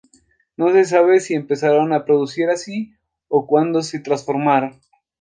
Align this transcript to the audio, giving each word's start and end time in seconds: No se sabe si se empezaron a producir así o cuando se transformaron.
No 0.57 0.71
se 0.73 0.83
sabe 0.85 1.19
si 1.19 1.27
se 1.27 1.33
empezaron 1.35 1.93
a 1.93 2.05
producir 2.05 2.49
así 2.49 2.95
o 3.27 3.45
cuando 3.45 3.83
se 3.83 3.99
transformaron. 3.99 4.81